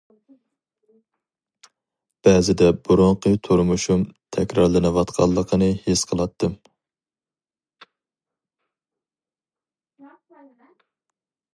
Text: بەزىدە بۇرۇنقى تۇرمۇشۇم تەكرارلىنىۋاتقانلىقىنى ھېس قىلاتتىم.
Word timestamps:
بەزىدە 2.27 2.69
بۇرۇنقى 2.87 3.33
تۇرمۇشۇم 3.47 4.07
تەكرارلىنىۋاتقانلىقىنى 4.37 5.69
ھېس 5.83 6.07
قىلاتتىم. 6.13 6.57